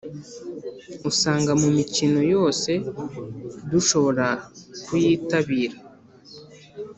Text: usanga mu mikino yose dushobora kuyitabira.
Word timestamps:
usanga 1.09 1.51
mu 1.61 1.69
mikino 1.77 2.19
yose 2.33 2.71
dushobora 3.71 4.27
kuyitabira. 4.85 5.77